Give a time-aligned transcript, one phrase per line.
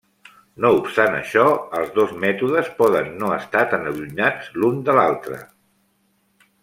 [0.63, 1.43] No obstant això,
[1.81, 5.39] els dos mètodes poden no estar tan allunyats l'u de l'altre.